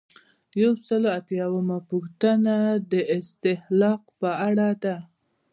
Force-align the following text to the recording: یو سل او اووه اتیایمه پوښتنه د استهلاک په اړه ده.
یو 0.61 0.71
سل 0.87 1.03
او 1.05 1.07
اووه 1.09 1.15
اتیایمه 1.19 1.77
پوښتنه 1.89 2.55
د 2.91 2.93
استهلاک 3.17 4.01
په 4.19 4.29
اړه 4.47 4.69
ده. 4.83 4.97